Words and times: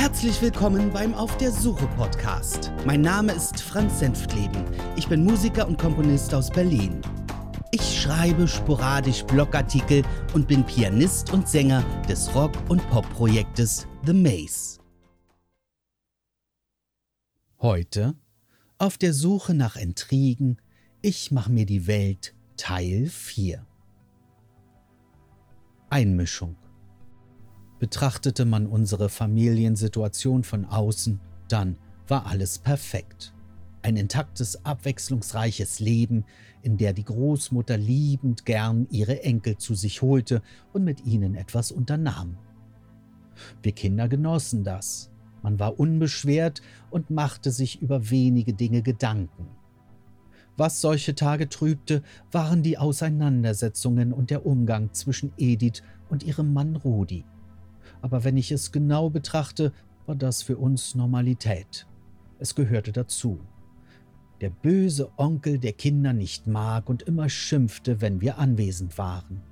Herzlich 0.00 0.40
willkommen 0.40 0.90
beim 0.90 1.12
Auf 1.12 1.36
der 1.36 1.52
Suche 1.52 1.86
Podcast. 1.88 2.72
Mein 2.86 3.02
Name 3.02 3.32
ist 3.32 3.60
Franz 3.60 3.98
Senftleben. 3.98 4.64
Ich 4.96 5.06
bin 5.08 5.22
Musiker 5.22 5.68
und 5.68 5.78
Komponist 5.78 6.32
aus 6.32 6.48
Berlin. 6.48 7.02
Ich 7.70 8.00
schreibe 8.00 8.48
sporadisch 8.48 9.22
Blogartikel 9.24 10.02
und 10.32 10.48
bin 10.48 10.64
Pianist 10.64 11.34
und 11.34 11.46
Sänger 11.46 11.84
des 12.08 12.34
Rock- 12.34 12.56
und 12.70 12.80
Pop-Projektes 12.88 13.86
The 14.06 14.14
Maze. 14.14 14.80
Heute 17.60 18.14
auf 18.78 18.96
der 18.96 19.12
Suche 19.12 19.52
nach 19.52 19.76
Intrigen, 19.76 20.62
ich 21.02 21.30
mache 21.30 21.52
mir 21.52 21.66
die 21.66 21.86
Welt 21.86 22.34
Teil 22.56 23.06
4. 23.06 23.66
Einmischung. 25.90 26.56
Betrachtete 27.80 28.44
man 28.44 28.66
unsere 28.66 29.08
Familiensituation 29.08 30.44
von 30.44 30.66
außen, 30.66 31.18
dann 31.48 31.78
war 32.06 32.26
alles 32.26 32.58
perfekt. 32.58 33.32
Ein 33.80 33.96
intaktes, 33.96 34.66
abwechslungsreiches 34.66 35.80
Leben, 35.80 36.26
in 36.60 36.76
der 36.76 36.92
die 36.92 37.06
Großmutter 37.06 37.78
liebend 37.78 38.44
gern 38.44 38.86
ihre 38.90 39.22
Enkel 39.22 39.56
zu 39.56 39.74
sich 39.74 40.02
holte 40.02 40.42
und 40.74 40.84
mit 40.84 41.06
ihnen 41.06 41.34
etwas 41.34 41.72
unternahm. 41.72 42.36
Wir 43.62 43.72
Kinder 43.72 44.08
genossen 44.08 44.62
das. 44.62 45.10
Man 45.42 45.58
war 45.58 45.80
unbeschwert 45.80 46.60
und 46.90 47.08
machte 47.08 47.50
sich 47.50 47.80
über 47.80 48.10
wenige 48.10 48.52
Dinge 48.52 48.82
Gedanken. 48.82 49.48
Was 50.58 50.82
solche 50.82 51.14
Tage 51.14 51.48
trübte, 51.48 52.02
waren 52.30 52.62
die 52.62 52.76
Auseinandersetzungen 52.76 54.12
und 54.12 54.28
der 54.28 54.44
Umgang 54.44 54.92
zwischen 54.92 55.32
Edith 55.38 55.82
und 56.10 56.22
ihrem 56.22 56.52
Mann 56.52 56.76
Rudi 56.76 57.24
aber 58.02 58.24
wenn 58.24 58.36
ich 58.36 58.52
es 58.52 58.72
genau 58.72 59.10
betrachte, 59.10 59.72
war 60.06 60.14
das 60.14 60.42
für 60.42 60.56
uns 60.56 60.94
Normalität. 60.94 61.86
Es 62.38 62.54
gehörte 62.54 62.92
dazu. 62.92 63.40
Der 64.40 64.50
böse 64.50 65.10
Onkel, 65.18 65.58
der 65.58 65.74
Kinder 65.74 66.12
nicht 66.12 66.46
mag 66.46 66.88
und 66.88 67.02
immer 67.02 67.28
schimpfte, 67.28 68.00
wenn 68.00 68.20
wir 68.20 68.38
anwesend 68.38 68.96
waren. 68.96 69.42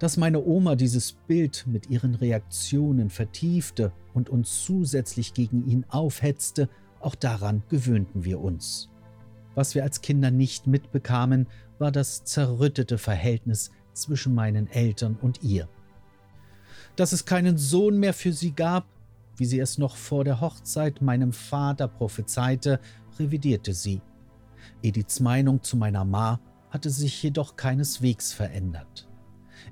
Dass 0.00 0.16
meine 0.16 0.44
Oma 0.44 0.74
dieses 0.74 1.12
Bild 1.12 1.64
mit 1.68 1.90
ihren 1.90 2.14
Reaktionen 2.14 3.10
vertiefte 3.10 3.92
und 4.12 4.28
uns 4.28 4.64
zusätzlich 4.64 5.34
gegen 5.34 5.64
ihn 5.66 5.84
aufhetzte, 5.88 6.68
auch 6.98 7.14
daran 7.14 7.62
gewöhnten 7.68 8.24
wir 8.24 8.40
uns. 8.40 8.88
Was 9.54 9.74
wir 9.74 9.84
als 9.84 10.00
Kinder 10.00 10.30
nicht 10.30 10.66
mitbekamen, 10.66 11.46
war 11.78 11.92
das 11.92 12.24
zerrüttete 12.24 12.98
Verhältnis 12.98 13.70
zwischen 13.92 14.34
meinen 14.34 14.66
Eltern 14.68 15.16
und 15.20 15.42
ihr 15.42 15.68
dass 17.00 17.12
es 17.12 17.24
keinen 17.24 17.56
Sohn 17.56 17.98
mehr 17.98 18.12
für 18.12 18.34
sie 18.34 18.52
gab, 18.52 18.84
wie 19.38 19.46
sie 19.46 19.58
es 19.58 19.78
noch 19.78 19.96
vor 19.96 20.22
der 20.22 20.42
Hochzeit 20.42 21.00
meinem 21.00 21.32
Vater 21.32 21.88
prophezeite, 21.88 22.78
revidierte 23.18 23.72
sie. 23.72 24.02
Ediths 24.82 25.18
Meinung 25.18 25.62
zu 25.62 25.78
meiner 25.78 26.04
Ma 26.04 26.40
hatte 26.68 26.90
sich 26.90 27.22
jedoch 27.22 27.56
keineswegs 27.56 28.34
verändert. 28.34 29.08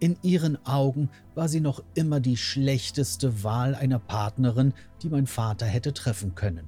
In 0.01 0.17
ihren 0.23 0.65
Augen 0.65 1.11
war 1.35 1.51
sie 1.51 1.61
noch 1.61 1.85
immer 1.93 2.19
die 2.19 2.39
schlechteste 2.39 3.45
Wahl 3.45 3.75
einer 3.75 3.99
Partnerin, 3.99 4.73
die 5.03 5.11
mein 5.11 5.27
Vater 5.27 5.67
hätte 5.67 5.93
treffen 5.93 6.35
können. 6.35 6.65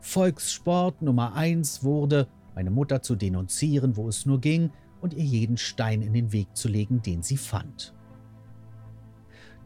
Volkssport 0.00 1.02
Nummer 1.02 1.34
eins 1.34 1.82
wurde, 1.82 2.28
meine 2.54 2.70
Mutter 2.70 3.02
zu 3.02 3.16
denunzieren, 3.16 3.96
wo 3.96 4.06
es 4.06 4.24
nur 4.24 4.40
ging, 4.40 4.70
und 5.00 5.14
ihr 5.14 5.24
jeden 5.24 5.56
Stein 5.56 6.00
in 6.00 6.12
den 6.12 6.30
Weg 6.30 6.56
zu 6.56 6.68
legen, 6.68 7.02
den 7.02 7.24
sie 7.24 7.38
fand. 7.38 7.92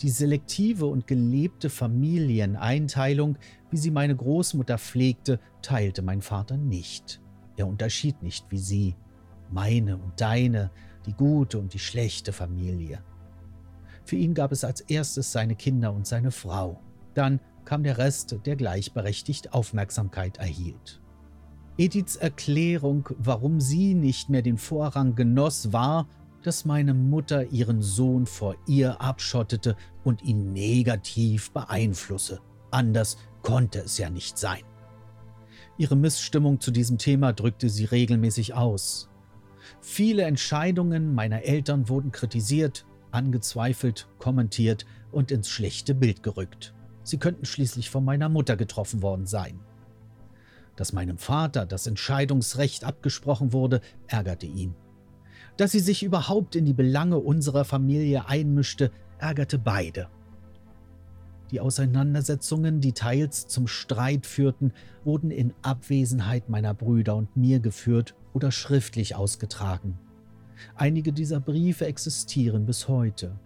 Die 0.04 0.10
selektive 0.10 0.84
und 0.84 1.06
gelebte 1.06 1.70
Familieneinteilung, 1.70 3.38
wie 3.70 3.78
sie 3.78 3.90
meine 3.90 4.14
Großmutter 4.14 4.76
pflegte, 4.76 5.40
teilte 5.62 6.02
mein 6.02 6.20
Vater 6.20 6.58
nicht. 6.58 7.22
Er 7.56 7.66
unterschied 7.66 8.22
nicht 8.22 8.44
wie 8.50 8.58
sie, 8.58 8.96
meine 9.50 9.96
und 9.96 10.20
deine, 10.20 10.70
die 11.06 11.14
gute 11.14 11.58
und 11.58 11.72
die 11.72 11.78
schlechte 11.78 12.34
Familie. 12.34 13.02
Für 14.04 14.16
ihn 14.16 14.34
gab 14.34 14.52
es 14.52 14.62
als 14.62 14.82
erstes 14.82 15.32
seine 15.32 15.56
Kinder 15.56 15.94
und 15.94 16.06
seine 16.06 16.32
Frau. 16.32 16.82
Dann 17.14 17.40
kam 17.64 17.82
der 17.82 17.96
Rest, 17.96 18.36
der 18.44 18.56
gleichberechtigt 18.56 19.54
Aufmerksamkeit 19.54 20.36
erhielt. 20.36 21.00
Ediths 21.78 22.16
Erklärung, 22.16 23.08
warum 23.16 23.58
sie 23.58 23.94
nicht 23.94 24.28
mehr 24.28 24.42
den 24.42 24.58
Vorrang 24.58 25.14
genoss, 25.14 25.72
war, 25.72 26.06
dass 26.44 26.66
meine 26.66 26.92
Mutter 26.92 27.50
ihren 27.50 27.80
Sohn 27.82 28.26
vor 28.26 28.54
ihr 28.66 29.00
abschottete 29.00 29.76
und 30.04 30.22
ihn 30.22 30.52
negativ 30.52 31.50
beeinflusse. 31.52 32.40
Anders 32.70 33.16
konnte 33.42 33.80
es 33.80 33.96
ja 33.96 34.10
nicht 34.10 34.36
sein. 34.38 34.62
Ihre 35.78 35.96
Missstimmung 35.96 36.60
zu 36.60 36.70
diesem 36.70 36.98
Thema 36.98 37.32
drückte 37.32 37.70
sie 37.70 37.86
regelmäßig 37.86 38.54
aus. 38.54 39.08
Viele 39.80 40.24
Entscheidungen 40.24 41.14
meiner 41.14 41.42
Eltern 41.42 41.88
wurden 41.88 42.12
kritisiert, 42.12 42.84
angezweifelt, 43.10 44.06
kommentiert 44.18 44.84
und 45.12 45.30
ins 45.30 45.48
schlechte 45.48 45.94
Bild 45.94 46.22
gerückt. 46.22 46.74
Sie 47.04 47.18
könnten 47.18 47.46
schließlich 47.46 47.88
von 47.88 48.04
meiner 48.04 48.28
Mutter 48.28 48.56
getroffen 48.56 49.00
worden 49.00 49.26
sein. 49.26 49.60
Dass 50.76 50.92
meinem 50.92 51.16
Vater 51.16 51.64
das 51.64 51.86
Entscheidungsrecht 51.86 52.84
abgesprochen 52.84 53.54
wurde, 53.54 53.80
ärgerte 54.08 54.46
ihn. 54.46 54.74
Dass 55.56 55.72
sie 55.72 55.80
sich 55.80 56.02
überhaupt 56.02 56.56
in 56.56 56.64
die 56.64 56.72
Belange 56.72 57.18
unserer 57.18 57.64
Familie 57.64 58.28
einmischte, 58.28 58.90
ärgerte 59.18 59.58
beide. 59.58 60.08
Die 61.50 61.60
Auseinandersetzungen, 61.60 62.80
die 62.80 62.92
teils 62.92 63.46
zum 63.46 63.68
Streit 63.68 64.26
führten, 64.26 64.72
wurden 65.04 65.30
in 65.30 65.52
Abwesenheit 65.62 66.48
meiner 66.48 66.74
Brüder 66.74 67.14
und 67.14 67.36
mir 67.36 67.60
geführt 67.60 68.14
oder 68.32 68.50
schriftlich 68.50 69.14
ausgetragen. 69.14 69.98
Einige 70.74 71.12
dieser 71.12 71.40
Briefe 71.40 71.86
existieren 71.86 72.66
bis 72.66 72.88
heute. 72.88 73.38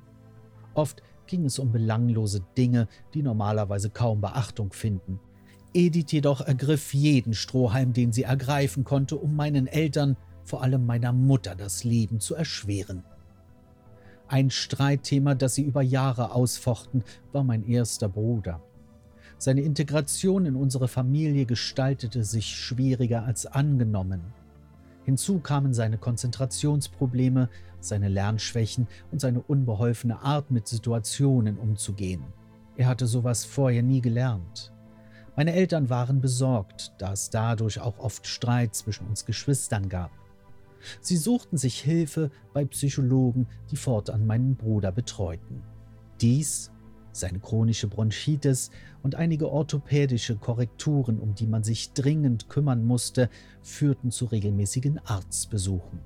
Oft 0.74 1.02
ging 1.26 1.44
es 1.44 1.58
um 1.58 1.72
belanglose 1.72 2.40
Dinge, 2.56 2.88
die 3.12 3.22
normalerweise 3.22 3.90
kaum 3.90 4.20
Beachtung 4.20 4.72
finden. 4.72 5.20
Edith 5.74 6.12
jedoch 6.12 6.40
ergriff 6.40 6.94
jeden 6.94 7.34
Strohhalm, 7.34 7.92
den 7.92 8.12
sie 8.12 8.22
ergreifen 8.22 8.84
konnte, 8.84 9.16
um 9.16 9.36
meinen 9.36 9.66
Eltern 9.66 10.16
vor 10.48 10.62
allem 10.62 10.86
meiner 10.86 11.12
Mutter 11.12 11.54
das 11.54 11.84
Leben 11.84 12.20
zu 12.20 12.34
erschweren. 12.34 13.04
Ein 14.28 14.50
Streitthema, 14.50 15.34
das 15.34 15.54
sie 15.54 15.62
über 15.62 15.82
Jahre 15.82 16.32
ausfochten, 16.32 17.04
war 17.32 17.44
mein 17.44 17.68
erster 17.68 18.08
Bruder. 18.08 18.62
Seine 19.36 19.60
Integration 19.60 20.46
in 20.46 20.56
unsere 20.56 20.88
Familie 20.88 21.44
gestaltete 21.44 22.24
sich 22.24 22.46
schwieriger 22.46 23.24
als 23.24 23.44
angenommen. 23.46 24.20
Hinzu 25.04 25.38
kamen 25.38 25.74
seine 25.74 25.98
Konzentrationsprobleme, 25.98 27.50
seine 27.80 28.08
Lernschwächen 28.08 28.88
und 29.12 29.20
seine 29.20 29.40
unbeholfene 29.40 30.20
Art, 30.20 30.50
mit 30.50 30.66
Situationen 30.66 31.58
umzugehen. 31.58 32.24
Er 32.76 32.88
hatte 32.88 33.06
sowas 33.06 33.44
vorher 33.44 33.82
nie 33.82 34.00
gelernt. 34.00 34.72
Meine 35.36 35.52
Eltern 35.52 35.88
waren 35.88 36.20
besorgt, 36.20 36.94
da 36.98 37.12
es 37.12 37.30
dadurch 37.30 37.80
auch 37.80 37.98
oft 37.98 38.26
Streit 38.26 38.74
zwischen 38.74 39.06
uns 39.06 39.24
Geschwistern 39.24 39.88
gab. 39.88 40.10
Sie 41.00 41.16
suchten 41.16 41.56
sich 41.56 41.80
Hilfe 41.80 42.30
bei 42.52 42.64
Psychologen, 42.64 43.46
die 43.70 43.76
fortan 43.76 44.26
meinen 44.26 44.56
Bruder 44.56 44.92
betreuten. 44.92 45.62
Dies, 46.20 46.70
seine 47.12 47.40
chronische 47.40 47.88
Bronchitis 47.88 48.70
und 49.02 49.14
einige 49.14 49.50
orthopädische 49.50 50.36
Korrekturen, 50.36 51.18
um 51.18 51.34
die 51.34 51.46
man 51.46 51.64
sich 51.64 51.92
dringend 51.92 52.48
kümmern 52.48 52.84
musste, 52.84 53.28
führten 53.62 54.10
zu 54.10 54.26
regelmäßigen 54.26 55.00
Arztbesuchen. 55.04 56.00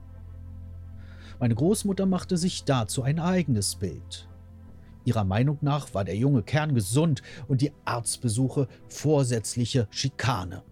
Meine 1.39 1.55
Großmutter 1.55 2.07
machte 2.07 2.37
sich 2.37 2.65
dazu 2.65 3.03
ein 3.03 3.19
eigenes 3.19 3.75
Bild. 3.77 4.29
Ihrer 5.05 5.25
Meinung 5.25 5.59
nach 5.61 5.93
war 5.95 6.05
der 6.05 6.17
junge 6.17 6.43
Kern 6.43 6.75
gesund 6.75 7.23
und 7.49 7.61
die 7.61 7.73
Arztbesuche 7.85 8.69
vorsätzliche 8.89 9.89
Schikane. 9.91 10.63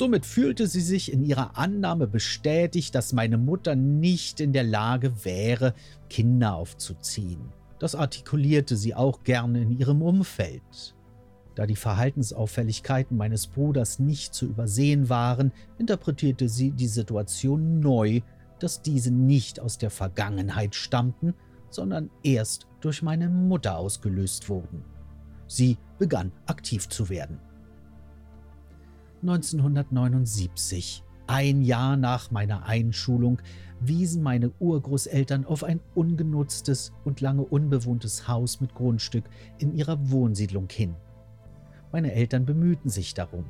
Somit 0.00 0.24
fühlte 0.24 0.66
sie 0.66 0.80
sich 0.80 1.12
in 1.12 1.22
ihrer 1.22 1.58
Annahme 1.58 2.06
bestätigt, 2.06 2.94
dass 2.94 3.12
meine 3.12 3.36
Mutter 3.36 3.74
nicht 3.74 4.40
in 4.40 4.54
der 4.54 4.64
Lage 4.64 5.26
wäre, 5.26 5.74
Kinder 6.08 6.54
aufzuziehen. 6.54 7.52
Das 7.78 7.94
artikulierte 7.94 8.78
sie 8.78 8.94
auch 8.94 9.24
gerne 9.24 9.60
in 9.60 9.78
ihrem 9.78 10.00
Umfeld. 10.00 10.96
Da 11.54 11.66
die 11.66 11.76
Verhaltensauffälligkeiten 11.76 13.14
meines 13.14 13.46
Bruders 13.46 13.98
nicht 13.98 14.32
zu 14.32 14.46
übersehen 14.46 15.10
waren, 15.10 15.52
interpretierte 15.76 16.48
sie 16.48 16.70
die 16.70 16.88
Situation 16.88 17.80
neu, 17.80 18.22
dass 18.58 18.80
diese 18.80 19.10
nicht 19.10 19.60
aus 19.60 19.76
der 19.76 19.90
Vergangenheit 19.90 20.74
stammten, 20.74 21.34
sondern 21.68 22.08
erst 22.22 22.66
durch 22.80 23.02
meine 23.02 23.28
Mutter 23.28 23.76
ausgelöst 23.76 24.48
wurden. 24.48 24.82
Sie 25.46 25.76
begann 25.98 26.32
aktiv 26.46 26.88
zu 26.88 27.10
werden. 27.10 27.49
1979, 29.22 31.04
ein 31.26 31.62
Jahr 31.62 31.96
nach 31.96 32.30
meiner 32.30 32.64
Einschulung, 32.64 33.40
wiesen 33.80 34.22
meine 34.22 34.50
Urgroßeltern 34.58 35.44
auf 35.44 35.64
ein 35.64 35.80
ungenutztes 35.94 36.92
und 37.04 37.20
lange 37.20 37.42
unbewohntes 37.42 38.28
Haus 38.28 38.60
mit 38.60 38.74
Grundstück 38.74 39.24
in 39.58 39.74
ihrer 39.74 40.10
Wohnsiedlung 40.10 40.68
hin. 40.70 40.94
Meine 41.92 42.12
Eltern 42.12 42.46
bemühten 42.46 42.88
sich 42.88 43.14
darum. 43.14 43.44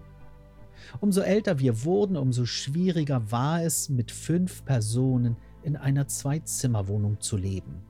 Umso 1.00 1.20
älter 1.20 1.58
wir 1.58 1.84
wurden, 1.84 2.16
umso 2.16 2.46
schwieriger 2.46 3.30
war 3.30 3.62
es, 3.62 3.88
mit 3.88 4.10
fünf 4.10 4.64
Personen 4.64 5.36
in 5.62 5.76
einer 5.76 6.08
Zwei-Zimmer-Wohnung 6.08 7.20
zu 7.20 7.36
leben. 7.36 7.82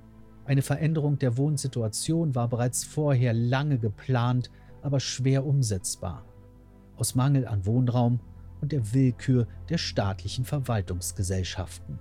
Eine 0.44 0.62
Veränderung 0.62 1.18
der 1.18 1.36
Wohnsituation 1.36 2.34
war 2.34 2.48
bereits 2.48 2.84
vorher 2.84 3.32
lange 3.32 3.78
geplant, 3.78 4.50
aber 4.82 4.98
schwer 4.98 5.46
umsetzbar. 5.46 6.24
Aus 7.00 7.14
Mangel 7.14 7.48
an 7.48 7.64
Wohnraum 7.64 8.20
und 8.60 8.72
der 8.72 8.92
Willkür 8.92 9.48
der 9.70 9.78
staatlichen 9.78 10.44
Verwaltungsgesellschaften. 10.44 11.98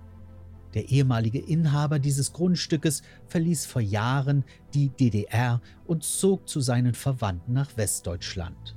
Der 0.74 0.90
ehemalige 0.90 1.38
Inhaber 1.38 1.98
dieses 1.98 2.34
Grundstückes 2.34 3.02
verließ 3.26 3.64
vor 3.64 3.80
Jahren 3.80 4.44
die 4.74 4.90
DDR 4.90 5.62
und 5.86 6.04
zog 6.04 6.46
zu 6.46 6.60
seinen 6.60 6.92
Verwandten 6.92 7.54
nach 7.54 7.76
Westdeutschland. 7.78 8.76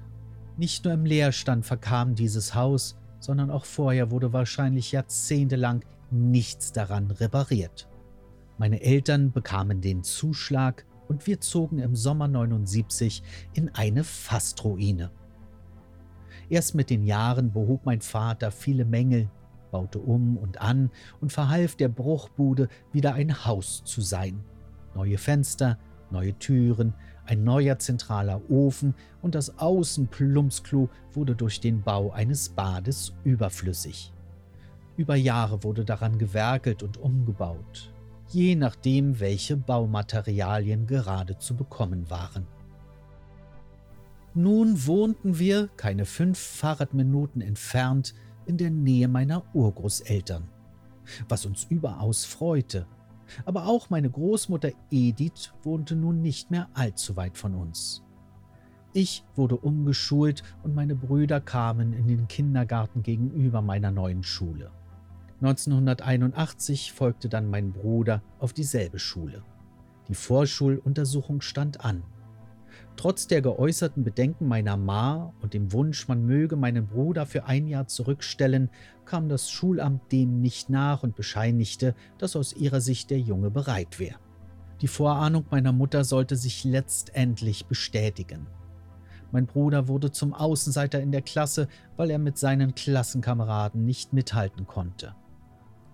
Nicht 0.55 0.85
nur 0.85 0.93
im 0.93 1.05
Leerstand 1.05 1.65
verkam 1.65 2.15
dieses 2.15 2.55
Haus, 2.55 2.95
sondern 3.19 3.51
auch 3.51 3.65
vorher 3.65 4.09
wurde 4.09 4.31
wahrscheinlich 4.31 4.93
jahrzehntelang 4.93 5.83
nichts 6.09 6.71
daran 6.71 7.11
repariert. 7.11 7.89
Meine 8.57 8.81
Eltern 8.81 9.33
bekamen 9.33 9.81
den 9.81 10.03
Zuschlag 10.03 10.85
und 11.07 11.27
wir 11.27 11.41
zogen 11.41 11.79
im 11.79 11.95
Sommer 11.95 12.29
79 12.29 13.23
in 13.53 13.69
eine 13.75 14.03
Fastruine. 14.03 15.11
Erst 16.53 16.75
mit 16.75 16.91
den 16.91 17.01
Jahren 17.01 17.51
behob 17.51 17.83
mein 17.83 18.01
Vater 18.01 18.51
viele 18.51 18.85
Mängel, 18.85 19.27
baute 19.71 19.97
um 19.97 20.37
und 20.37 20.61
an 20.61 20.91
und 21.19 21.33
verhalf 21.33 21.75
der 21.75 21.87
Bruchbude 21.87 22.67
wieder 22.91 23.15
ein 23.15 23.43
Haus 23.47 23.83
zu 23.85 24.01
sein. 24.01 24.43
Neue 24.93 25.17
Fenster, 25.17 25.79
neue 26.11 26.37
Türen, 26.37 26.93
ein 27.25 27.43
neuer 27.43 27.79
zentraler 27.79 28.39
Ofen 28.51 28.93
und 29.23 29.33
das 29.33 29.57
Außenplumpsklo 29.57 30.89
wurde 31.11 31.33
durch 31.35 31.59
den 31.59 31.81
Bau 31.81 32.11
eines 32.11 32.49
Bades 32.49 33.15
überflüssig. 33.23 34.13
Über 34.95 35.15
Jahre 35.15 35.63
wurde 35.63 35.83
daran 35.83 36.19
gewerkelt 36.19 36.83
und 36.83 36.97
umgebaut, 36.97 37.91
je 38.27 38.53
nachdem, 38.53 39.19
welche 39.19 39.57
Baumaterialien 39.57 40.85
gerade 40.85 41.35
zu 41.39 41.55
bekommen 41.55 42.11
waren. 42.11 42.45
Nun 44.35 44.87
wohnten 44.87 45.37
wir, 45.37 45.67
keine 45.77 46.05
fünf 46.05 46.39
Fahrradminuten 46.39 47.41
entfernt, 47.41 48.15
in 48.45 48.57
der 48.57 48.71
Nähe 48.71 49.07
meiner 49.07 49.43
Urgroßeltern, 49.53 50.49
was 51.29 51.45
uns 51.45 51.65
überaus 51.69 52.25
freute. 52.25 52.87
Aber 53.45 53.67
auch 53.67 53.89
meine 53.89 54.09
Großmutter 54.09 54.71
Edith 54.89 55.53
wohnte 55.61 55.95
nun 55.95 56.21
nicht 56.21 56.51
mehr 56.51 56.67
allzu 56.73 57.15
weit 57.15 57.37
von 57.37 57.53
uns. 57.53 58.03
Ich 58.91 59.23
wurde 59.35 59.57
umgeschult 59.57 60.43
und 60.63 60.75
meine 60.75 60.95
Brüder 60.95 61.39
kamen 61.39 61.93
in 61.93 62.07
den 62.07 62.27
Kindergarten 62.27 63.01
gegenüber 63.01 63.61
meiner 63.61 63.91
neuen 63.91 64.23
Schule. 64.23 64.71
1981 65.41 66.93
folgte 66.93 67.29
dann 67.29 67.49
mein 67.49 67.71
Bruder 67.71 68.23
auf 68.39 68.53
dieselbe 68.53 68.99
Schule. 68.99 69.43
Die 70.07 70.15
Vorschuluntersuchung 70.15 71.41
stand 71.41 71.83
an. 71.83 72.03
Trotz 72.95 73.27
der 73.27 73.41
geäußerten 73.41 74.03
Bedenken 74.03 74.47
meiner 74.47 74.77
Ma 74.77 75.33
und 75.41 75.53
dem 75.53 75.71
Wunsch, 75.73 76.07
man 76.07 76.25
möge 76.25 76.55
meinen 76.55 76.87
Bruder 76.87 77.25
für 77.25 77.45
ein 77.45 77.67
Jahr 77.67 77.87
zurückstellen, 77.87 78.69
kam 79.05 79.29
das 79.29 79.49
Schulamt 79.49 80.11
dem 80.11 80.41
nicht 80.41 80.69
nach 80.69 81.03
und 81.03 81.15
bescheinigte, 81.15 81.95
dass 82.17 82.35
aus 82.35 82.53
ihrer 82.53 82.81
Sicht 82.81 83.09
der 83.09 83.19
Junge 83.19 83.49
bereit 83.49 83.99
wäre. 83.99 84.19
Die 84.81 84.87
Vorahnung 84.87 85.45
meiner 85.49 85.71
Mutter 85.71 86.03
sollte 86.03 86.35
sich 86.35 86.63
letztendlich 86.63 87.65
bestätigen. 87.65 88.47
Mein 89.31 89.47
Bruder 89.47 89.87
wurde 89.87 90.11
zum 90.11 90.33
Außenseiter 90.33 91.01
in 91.01 91.11
der 91.11 91.23
Klasse, 91.23 91.67
weil 91.97 92.11
er 92.11 92.19
mit 92.19 92.37
seinen 92.37 92.75
Klassenkameraden 92.75 93.83
nicht 93.83 94.13
mithalten 94.13 94.67
konnte. 94.67 95.15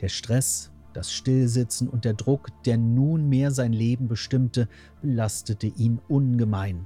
Der 0.01 0.09
Stress, 0.09 0.68
das 0.93 1.11
Stillsitzen 1.11 1.87
und 1.87 2.05
der 2.05 2.13
Druck, 2.13 2.49
der 2.65 2.77
nunmehr 2.77 3.51
sein 3.51 3.73
Leben 3.73 4.07
bestimmte, 4.07 4.67
belastete 5.01 5.67
ihn 5.67 5.99
ungemein. 6.07 6.85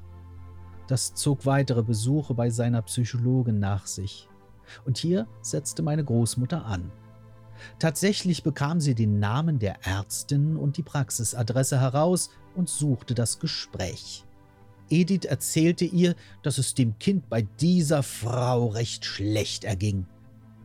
Das 0.87 1.13
zog 1.13 1.45
weitere 1.45 1.83
Besuche 1.83 2.33
bei 2.33 2.49
seiner 2.49 2.81
Psychologin 2.81 3.59
nach 3.59 3.87
sich. 3.87 4.27
Und 4.85 4.97
hier 4.97 5.27
setzte 5.41 5.81
meine 5.81 6.03
Großmutter 6.03 6.65
an. 6.65 6.91
Tatsächlich 7.79 8.43
bekam 8.43 8.81
sie 8.81 8.95
den 8.95 9.19
Namen 9.19 9.59
der 9.59 9.85
Ärztin 9.85 10.57
und 10.57 10.77
die 10.77 10.83
Praxisadresse 10.83 11.79
heraus 11.79 12.29
und 12.55 12.69
suchte 12.69 13.13
das 13.13 13.39
Gespräch. 13.39 14.25
Edith 14.89 15.25
erzählte 15.25 15.85
ihr, 15.85 16.15
dass 16.41 16.57
es 16.57 16.73
dem 16.73 16.99
Kind 16.99 17.29
bei 17.29 17.43
dieser 17.43 18.03
Frau 18.03 18.67
recht 18.67 19.05
schlecht 19.05 19.63
erging. 19.63 20.05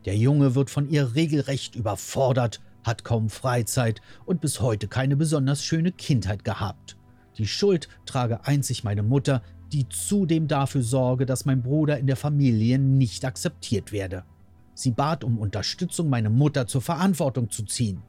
Der 0.05 0.17
Junge 0.17 0.55
wird 0.55 0.70
von 0.70 0.88
ihr 0.91 1.14
regelrecht 1.14 1.76
überfordert 1.76 2.61
hat 2.88 3.05
kaum 3.05 3.31
Freizeit 3.31 4.00
und 4.26 4.40
bis 4.40 4.61
heute 4.61 4.88
keine 4.88 5.14
besonders 5.14 5.62
schöne 5.62 5.93
Kindheit 5.93 6.43
gehabt. 6.43 6.96
Die 7.37 7.46
Schuld 7.46 7.88
trage 8.05 8.44
einzig 8.44 8.82
meine 8.82 9.05
Mutter, 9.05 9.43
die 9.73 9.88
zudem 9.88 10.49
dafür 10.49 10.82
sorge, 10.82 11.26
dass 11.26 11.44
mein 11.44 11.62
Bruder 11.62 11.99
in 11.99 12.08
der 12.08 12.17
Familie 12.17 12.81
nicht 12.81 13.25
akzeptiert 13.25 13.93
werde. 13.93 14.25
Sie 14.75 14.90
bat 14.90 15.23
um 15.23 15.38
Unterstützung, 15.38 16.08
meine 16.08 16.31
Mutter 16.31 16.67
zur 16.67 16.82
Verantwortung 16.82 17.50
zu 17.50 17.64
ziehen. 17.64 18.02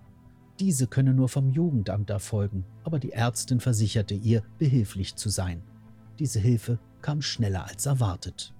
Diese 0.59 0.87
könne 0.87 1.13
nur 1.13 1.29
vom 1.29 1.51
Jugendamt 1.51 2.09
erfolgen, 2.09 2.65
aber 2.83 2.99
die 2.99 3.11
Ärztin 3.11 3.59
versicherte 3.59 4.13
ihr, 4.13 4.43
behilflich 4.57 5.15
zu 5.15 5.29
sein. 5.29 5.61
Diese 6.19 6.39
Hilfe 6.39 6.79
kam 7.01 7.21
schneller 7.21 7.65
als 7.65 7.85
erwartet. 7.85 8.53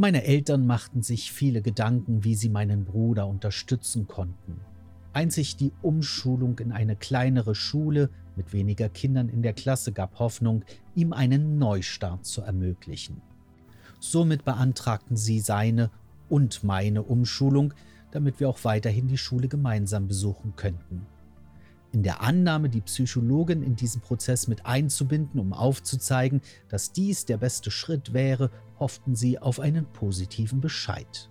Meine 0.00 0.24
Eltern 0.24 0.66
machten 0.66 1.02
sich 1.02 1.30
viele 1.30 1.60
Gedanken, 1.60 2.24
wie 2.24 2.34
sie 2.34 2.48
meinen 2.48 2.86
Bruder 2.86 3.26
unterstützen 3.26 4.08
konnten. 4.08 4.58
Einzig 5.12 5.56
die 5.56 5.72
Umschulung 5.82 6.58
in 6.58 6.72
eine 6.72 6.96
kleinere 6.96 7.54
Schule 7.54 8.08
mit 8.34 8.54
weniger 8.54 8.88
Kindern 8.88 9.28
in 9.28 9.42
der 9.42 9.52
Klasse 9.52 9.92
gab 9.92 10.18
Hoffnung, 10.18 10.64
ihm 10.94 11.12
einen 11.12 11.58
Neustart 11.58 12.24
zu 12.24 12.40
ermöglichen. 12.40 13.20
Somit 13.98 14.46
beantragten 14.46 15.18
sie 15.18 15.38
seine 15.38 15.90
und 16.30 16.64
meine 16.64 17.02
Umschulung, 17.02 17.74
damit 18.10 18.40
wir 18.40 18.48
auch 18.48 18.64
weiterhin 18.64 19.06
die 19.06 19.18
Schule 19.18 19.48
gemeinsam 19.48 20.08
besuchen 20.08 20.54
könnten. 20.56 21.04
In 21.92 22.02
der 22.04 22.22
Annahme, 22.22 22.70
die 22.70 22.80
Psychologin 22.80 23.62
in 23.62 23.76
diesen 23.76 24.00
Prozess 24.00 24.48
mit 24.48 24.64
einzubinden, 24.64 25.38
um 25.38 25.52
aufzuzeigen, 25.52 26.40
dass 26.70 26.92
dies 26.92 27.26
der 27.26 27.36
beste 27.36 27.70
Schritt 27.70 28.14
wäre, 28.14 28.50
hofften 28.80 29.14
sie 29.14 29.38
auf 29.38 29.60
einen 29.60 29.84
positiven 29.86 30.60
Bescheid. 30.60 31.30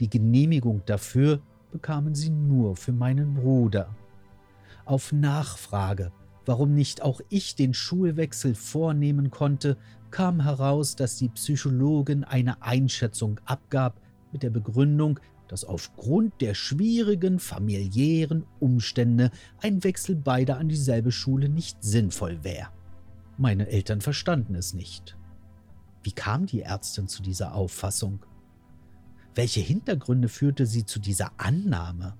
Die 0.00 0.10
Genehmigung 0.10 0.82
dafür 0.86 1.40
bekamen 1.70 2.14
sie 2.14 2.30
nur 2.30 2.76
für 2.76 2.92
meinen 2.92 3.34
Bruder. 3.34 3.94
Auf 4.84 5.12
Nachfrage, 5.12 6.12
warum 6.44 6.74
nicht 6.74 7.02
auch 7.02 7.20
ich 7.28 7.54
den 7.54 7.74
Schulwechsel 7.74 8.54
vornehmen 8.54 9.30
konnte, 9.30 9.76
kam 10.10 10.40
heraus, 10.40 10.96
dass 10.96 11.16
die 11.16 11.28
Psychologin 11.28 12.24
eine 12.24 12.62
Einschätzung 12.62 13.40
abgab 13.44 14.00
mit 14.32 14.42
der 14.42 14.50
Begründung, 14.50 15.20
dass 15.48 15.64
aufgrund 15.64 16.40
der 16.40 16.54
schwierigen 16.54 17.38
familiären 17.38 18.44
Umstände 18.58 19.30
ein 19.60 19.84
Wechsel 19.84 20.16
beider 20.16 20.58
an 20.58 20.68
dieselbe 20.68 21.12
Schule 21.12 21.48
nicht 21.48 21.82
sinnvoll 21.82 22.42
wäre. 22.42 22.68
Meine 23.38 23.68
Eltern 23.68 24.00
verstanden 24.00 24.54
es 24.54 24.74
nicht. 24.74 25.16
Wie 26.06 26.12
kam 26.12 26.46
die 26.46 26.62
Ärztin 26.62 27.08
zu 27.08 27.20
dieser 27.20 27.52
Auffassung? 27.56 28.20
Welche 29.34 29.58
Hintergründe 29.58 30.28
führte 30.28 30.64
sie 30.64 30.86
zu 30.86 31.00
dieser 31.00 31.32
Annahme? 31.36 32.14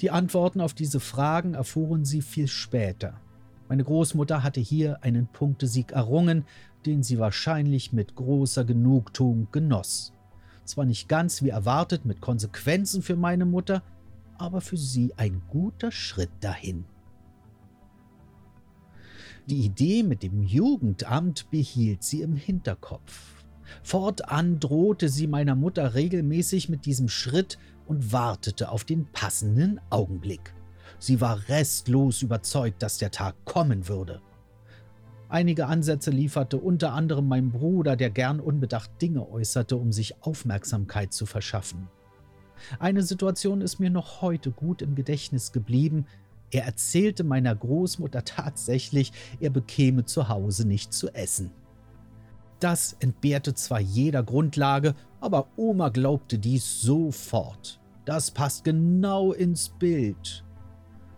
Die 0.00 0.10
Antworten 0.10 0.60
auf 0.60 0.74
diese 0.74 0.98
Fragen 0.98 1.54
erfuhren 1.54 2.04
sie 2.04 2.20
viel 2.20 2.48
später. 2.48 3.20
Meine 3.68 3.84
Großmutter 3.84 4.42
hatte 4.42 4.58
hier 4.58 5.04
einen 5.04 5.28
Punktesieg 5.28 5.92
errungen, 5.92 6.46
den 6.84 7.04
sie 7.04 7.20
wahrscheinlich 7.20 7.92
mit 7.92 8.16
großer 8.16 8.64
Genugtuung 8.64 9.46
genoss. 9.52 10.12
Zwar 10.64 10.84
nicht 10.84 11.08
ganz 11.08 11.42
wie 11.42 11.50
erwartet 11.50 12.06
mit 12.06 12.20
Konsequenzen 12.20 13.02
für 13.02 13.14
meine 13.14 13.46
Mutter, 13.46 13.84
aber 14.36 14.60
für 14.60 14.76
sie 14.76 15.14
ein 15.16 15.42
guter 15.48 15.92
Schritt 15.92 16.32
dahin. 16.40 16.86
Die 19.46 19.64
Idee 19.64 20.02
mit 20.02 20.24
dem 20.24 20.42
Jugendamt 20.42 21.48
behielt 21.50 22.02
sie 22.02 22.22
im 22.22 22.34
Hinterkopf. 22.34 23.44
Fortan 23.84 24.58
drohte 24.58 25.08
sie 25.08 25.28
meiner 25.28 25.54
Mutter 25.54 25.94
regelmäßig 25.94 26.68
mit 26.68 26.84
diesem 26.84 27.08
Schritt 27.08 27.56
und 27.86 28.12
wartete 28.12 28.70
auf 28.70 28.84
den 28.84 29.06
passenden 29.12 29.80
Augenblick. 29.88 30.52
Sie 30.98 31.20
war 31.20 31.48
restlos 31.48 32.22
überzeugt, 32.22 32.82
dass 32.82 32.98
der 32.98 33.12
Tag 33.12 33.36
kommen 33.44 33.86
würde. 33.86 34.20
Einige 35.28 35.66
Ansätze 35.66 36.10
lieferte 36.10 36.56
unter 36.56 36.92
anderem 36.92 37.28
mein 37.28 37.50
Bruder, 37.50 37.94
der 37.96 38.10
gern 38.10 38.40
unbedacht 38.40 38.90
Dinge 39.00 39.28
äußerte, 39.28 39.76
um 39.76 39.92
sich 39.92 40.22
Aufmerksamkeit 40.22 41.12
zu 41.12 41.24
verschaffen. 41.24 41.88
Eine 42.78 43.02
Situation 43.02 43.60
ist 43.60 43.78
mir 43.78 43.90
noch 43.90 44.22
heute 44.22 44.50
gut 44.50 44.82
im 44.82 44.94
Gedächtnis 44.94 45.52
geblieben, 45.52 46.06
er 46.50 46.64
erzählte 46.64 47.24
meiner 47.24 47.54
Großmutter 47.54 48.24
tatsächlich, 48.24 49.12
er 49.40 49.50
bekäme 49.50 50.04
zu 50.04 50.28
Hause 50.28 50.66
nicht 50.66 50.92
zu 50.92 51.08
essen. 51.14 51.50
Das 52.60 52.96
entbehrte 53.00 53.54
zwar 53.54 53.80
jeder 53.80 54.22
Grundlage, 54.22 54.94
aber 55.20 55.48
Oma 55.56 55.90
glaubte 55.90 56.38
dies 56.38 56.80
sofort. 56.80 57.80
Das 58.04 58.30
passt 58.30 58.64
genau 58.64 59.32
ins 59.32 59.68
Bild. 59.68 60.44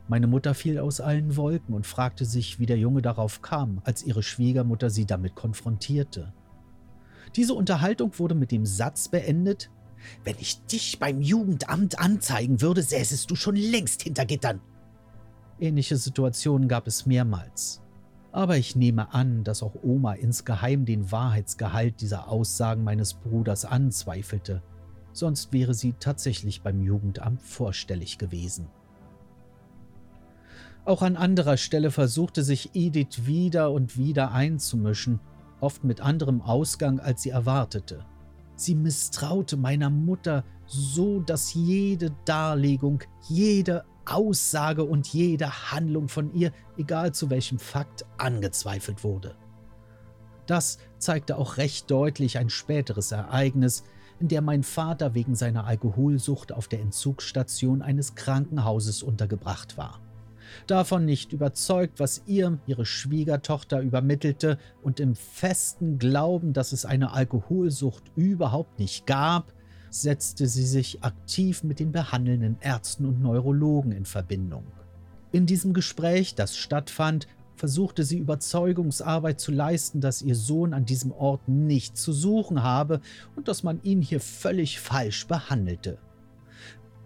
Meine 0.08 0.26
Mutter 0.26 0.54
fiel 0.54 0.78
aus 0.78 1.00
allen 1.00 1.36
Wolken 1.36 1.74
und 1.74 1.86
fragte 1.86 2.24
sich, 2.24 2.58
wie 2.58 2.66
der 2.66 2.78
Junge 2.78 3.02
darauf 3.02 3.42
kam, 3.42 3.82
als 3.84 4.02
ihre 4.02 4.22
Schwiegermutter 4.22 4.88
sie 4.88 5.04
damit 5.04 5.34
konfrontierte. 5.34 6.32
Diese 7.36 7.52
Unterhaltung 7.52 8.18
wurde 8.18 8.34
mit 8.34 8.50
dem 8.50 8.64
Satz 8.64 9.08
beendet, 9.08 9.70
wenn 10.24 10.36
ich 10.40 10.64
dich 10.64 10.98
beim 10.98 11.20
Jugendamt 11.20 11.98
anzeigen 11.98 12.62
würde, 12.62 12.82
säßest 12.82 13.30
du 13.30 13.36
schon 13.36 13.56
längst 13.56 14.02
hinter 14.02 14.24
Gittern. 14.24 14.60
Ähnliche 15.60 15.96
Situationen 15.96 16.68
gab 16.68 16.86
es 16.86 17.04
mehrmals. 17.06 17.82
Aber 18.30 18.56
ich 18.56 18.76
nehme 18.76 19.12
an, 19.12 19.42
dass 19.42 19.62
auch 19.62 19.74
Oma 19.82 20.12
insgeheim 20.12 20.84
den 20.84 21.10
Wahrheitsgehalt 21.10 22.00
dieser 22.00 22.28
Aussagen 22.28 22.84
meines 22.84 23.14
Bruders 23.14 23.64
anzweifelte, 23.64 24.62
sonst 25.12 25.52
wäre 25.52 25.74
sie 25.74 25.94
tatsächlich 25.98 26.62
beim 26.62 26.82
Jugendamt 26.82 27.42
vorstellig 27.42 28.18
gewesen. 28.18 28.68
Auch 30.84 31.02
an 31.02 31.16
anderer 31.16 31.56
Stelle 31.56 31.90
versuchte 31.90 32.42
sich 32.42 32.70
Edith 32.74 33.26
wieder 33.26 33.72
und 33.72 33.98
wieder 33.98 34.32
einzumischen, 34.32 35.20
oft 35.60 35.82
mit 35.82 36.00
anderem 36.00 36.40
Ausgang, 36.40 37.00
als 37.00 37.22
sie 37.22 37.30
erwartete. 37.30 38.04
Sie 38.54 38.74
misstraute 38.74 39.56
meiner 39.56 39.90
Mutter 39.90 40.44
so, 40.66 41.20
dass 41.20 41.54
jede 41.54 42.12
Darlegung, 42.24 43.02
jede 43.28 43.84
Aussage 44.10 44.84
und 44.84 45.06
jede 45.08 45.72
Handlung 45.72 46.08
von 46.08 46.32
ihr, 46.34 46.52
egal 46.76 47.12
zu 47.12 47.30
welchem 47.30 47.58
Fakt, 47.58 48.04
angezweifelt 48.16 49.04
wurde. 49.04 49.34
Das 50.46 50.78
zeigte 50.98 51.36
auch 51.36 51.58
recht 51.58 51.90
deutlich 51.90 52.38
ein 52.38 52.48
späteres 52.48 53.12
Ereignis, 53.12 53.84
in 54.18 54.28
der 54.28 54.40
mein 54.40 54.62
Vater 54.62 55.14
wegen 55.14 55.34
seiner 55.34 55.66
Alkoholsucht 55.66 56.52
auf 56.52 56.68
der 56.68 56.80
Entzugsstation 56.80 57.82
eines 57.82 58.14
Krankenhauses 58.14 59.02
untergebracht 59.02 59.76
war. 59.76 60.00
Davon 60.66 61.04
nicht 61.04 61.32
überzeugt, 61.32 62.00
was 62.00 62.22
ihr, 62.26 62.58
ihre 62.66 62.86
Schwiegertochter, 62.86 63.80
übermittelte 63.80 64.58
und 64.82 65.00
im 65.00 65.14
festen 65.14 65.98
Glauben, 65.98 66.52
dass 66.52 66.72
es 66.72 66.84
eine 66.84 67.12
Alkoholsucht 67.12 68.04
überhaupt 68.16 68.78
nicht 68.78 69.06
gab, 69.06 69.52
setzte 69.90 70.46
sie 70.46 70.66
sich 70.66 71.02
aktiv 71.02 71.62
mit 71.62 71.80
den 71.80 71.92
behandelnden 71.92 72.56
Ärzten 72.60 73.06
und 73.06 73.22
Neurologen 73.22 73.92
in 73.92 74.04
Verbindung. 74.04 74.64
In 75.32 75.46
diesem 75.46 75.72
Gespräch, 75.72 76.34
das 76.34 76.56
stattfand, 76.56 77.26
versuchte 77.56 78.04
sie 78.04 78.18
Überzeugungsarbeit 78.18 79.40
zu 79.40 79.52
leisten, 79.52 80.00
dass 80.00 80.22
ihr 80.22 80.36
Sohn 80.36 80.72
an 80.72 80.84
diesem 80.84 81.12
Ort 81.12 81.48
nichts 81.48 82.02
zu 82.02 82.12
suchen 82.12 82.62
habe 82.62 83.00
und 83.36 83.48
dass 83.48 83.62
man 83.62 83.82
ihn 83.82 84.00
hier 84.00 84.20
völlig 84.20 84.80
falsch 84.80 85.26
behandelte. 85.26 85.98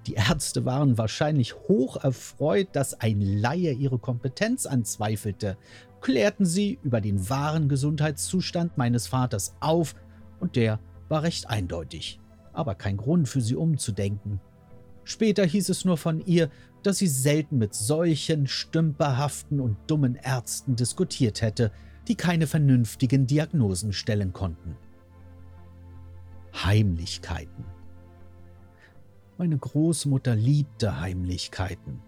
Die 0.06 0.14
Ärzte 0.14 0.64
waren 0.64 0.98
wahrscheinlich 0.98 1.54
hoch 1.54 1.96
erfreut, 1.96 2.68
dass 2.72 3.00
ein 3.00 3.20
Laie 3.20 3.72
ihre 3.72 3.98
Kompetenz 3.98 4.66
anzweifelte, 4.66 5.56
klärten 6.00 6.44
sie 6.44 6.78
über 6.82 7.00
den 7.00 7.30
wahren 7.30 7.68
Gesundheitszustand 7.68 8.76
meines 8.76 9.06
Vaters 9.06 9.54
auf, 9.60 9.94
und 10.40 10.56
der 10.56 10.80
war 11.08 11.22
recht 11.22 11.48
eindeutig 11.48 12.18
aber 12.52 12.74
kein 12.74 12.96
Grund 12.96 13.28
für 13.28 13.40
sie 13.40 13.56
umzudenken. 13.56 14.40
Später 15.04 15.44
hieß 15.44 15.68
es 15.68 15.84
nur 15.84 15.96
von 15.96 16.24
ihr, 16.24 16.50
dass 16.82 16.98
sie 16.98 17.08
selten 17.08 17.58
mit 17.58 17.74
solchen 17.74 18.46
stümperhaften 18.46 19.60
und 19.60 19.76
dummen 19.86 20.14
Ärzten 20.14 20.76
diskutiert 20.76 21.42
hätte, 21.42 21.72
die 22.08 22.14
keine 22.14 22.46
vernünftigen 22.46 23.26
Diagnosen 23.26 23.92
stellen 23.92 24.32
konnten. 24.32 24.76
Heimlichkeiten. 26.54 27.64
Meine 29.38 29.58
Großmutter 29.58 30.36
liebte 30.36 31.00
Heimlichkeiten. 31.00 32.00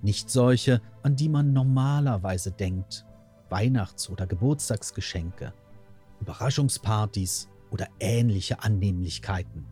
Nicht 0.00 0.30
solche, 0.30 0.80
an 1.02 1.14
die 1.14 1.28
man 1.28 1.52
normalerweise 1.52 2.50
denkt. 2.50 3.04
Weihnachts- 3.50 4.08
oder 4.08 4.26
Geburtstagsgeschenke, 4.26 5.52
Überraschungspartys, 6.20 7.48
oder 7.72 7.88
ähnliche 7.98 8.62
Annehmlichkeiten. 8.62 9.66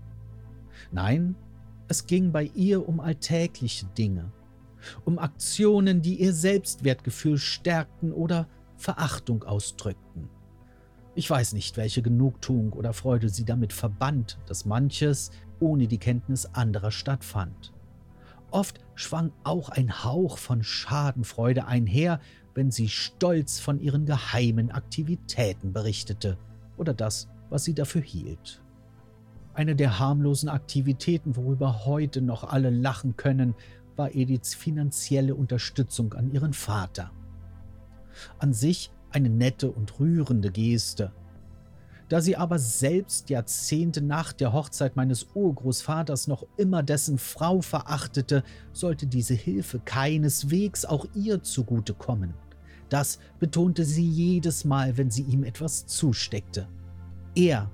Nein, 0.91 1.37
es 1.89 2.07
ging 2.07 2.33
bei 2.33 2.51
ihr 2.55 2.89
um 2.89 3.01
alltägliche 3.01 3.87
Dinge, 3.87 4.33
um 5.05 5.19
Aktionen, 5.19 6.03
die 6.03 6.21
ihr 6.21 6.33
Selbstwertgefühl 6.33 7.39
stärkten 7.39 8.13
oder 8.13 8.49
Verachtung 8.77 9.45
ausdrückten. 9.45 10.31
Ich 11.15 11.29
weiß 11.29 11.53
nicht, 11.53 11.77
welche 11.77 12.03
Genugtuung 12.03 12.73
oder 12.73 12.93
Freude 12.93 13.29
sie 13.29 13.45
damit 13.45 13.73
verband, 13.73 14.39
dass 14.47 14.65
manches 14.65 15.31
ohne 15.59 15.87
die 15.87 15.99
Kenntnis 15.99 16.47
anderer 16.47 16.91
stattfand. 16.91 17.73
Oft 18.51 18.81
schwang 18.95 19.33
auch 19.45 19.69
ein 19.69 20.05
Hauch 20.05 20.39
von 20.39 20.63
Schadenfreude 20.63 21.67
einher, 21.67 22.21
wenn 22.55 22.71
sie 22.71 22.89
stolz 22.89 23.61
von 23.61 23.81
ihren 23.81 24.07
geheimen 24.07 24.71
Aktivitäten 24.71 25.73
berichtete 25.73 26.39
oder 26.77 26.95
das, 26.95 27.29
was 27.51 27.65
sie 27.65 27.75
dafür 27.75 28.01
hielt. 28.01 28.63
Eine 29.53 29.77
der 29.77 29.99
harmlosen 29.99 30.49
Aktivitäten, 30.49 31.37
worüber 31.37 31.85
heute 31.85 32.23
noch 32.23 32.45
alle 32.45 32.71
lachen 32.71 33.17
können, 33.17 33.55
war 33.97 34.15
Ediths 34.15 34.55
finanzielle 34.55 35.35
Unterstützung 35.35 36.15
an 36.15 36.33
ihren 36.33 36.53
Vater. 36.53 37.11
An 38.39 38.55
sich 38.55 38.91
eine 39.11 39.29
nette 39.29 39.71
und 39.71 39.99
rührende 39.99 40.51
Geste. 40.51 41.13
Da 42.09 42.21
sie 42.21 42.37
aber 42.37 42.59
selbst 42.59 43.31
Jahrzehnte 43.31 44.03
nach 44.03 44.33
der 44.33 44.53
Hochzeit 44.53 44.97
meines 44.97 45.29
Urgroßvaters 45.35 46.27
noch 46.27 46.45
immer 46.57 46.83
dessen 46.83 47.19
Frau 47.19 47.61
verachtete, 47.61 48.43
sollte 48.73 49.07
diese 49.07 49.35
Hilfe 49.35 49.81
keineswegs 49.85 50.85
auch 50.85 51.07
ihr 51.15 51.43
zugutekommen. 51.43 52.35
Das 52.89 53.21
betonte 53.39 53.85
sie 53.85 54.09
jedes 54.09 54.65
Mal, 54.65 54.97
wenn 54.97 55.11
sie 55.11 55.23
ihm 55.23 55.45
etwas 55.45 55.87
zusteckte. 55.87 56.67
Er 57.35 57.71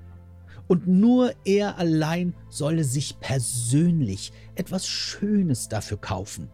und 0.69 0.87
nur 0.87 1.33
er 1.45 1.79
allein 1.79 2.35
solle 2.49 2.85
sich 2.85 3.21
persönlich 3.21 4.33
etwas 4.55 4.87
Schönes 4.87 5.69
dafür 5.69 5.99
kaufen. 5.99 6.51